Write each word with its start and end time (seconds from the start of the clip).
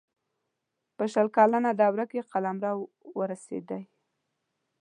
په 0.97 1.03
شل 1.13 1.27
کلنه 1.37 1.71
دوره 1.81 2.05
کې 2.11 2.27
قلمرو 2.31 2.83
رسېدی. 3.31 3.81